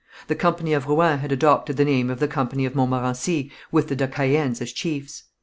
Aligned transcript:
The 0.25 0.35
Company 0.35 0.73
of 0.73 0.87
Rouen 0.87 1.19
had 1.19 1.31
adopted 1.31 1.77
the 1.77 1.85
name 1.85 2.09
of 2.09 2.19
the 2.19 2.27
Company 2.27 2.65
of 2.65 2.73
Montmorency 2.73 3.51
with 3.71 3.87
the 3.87 3.95
de 3.95 4.07
Caëns 4.07 4.59
as 4.59 4.71
chiefs. 4.73 5.25